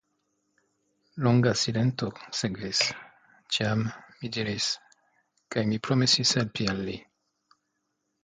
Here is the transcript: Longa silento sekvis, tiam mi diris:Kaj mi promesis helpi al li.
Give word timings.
Longa 1.25 1.51
silento 1.63 2.07
sekvis, 2.37 2.79
tiam 3.55 3.83
mi 4.21 4.31
diris:Kaj 4.37 5.65
mi 5.73 5.79
promesis 5.89 6.33
helpi 6.39 6.69
al 6.73 6.83
li. 6.89 6.99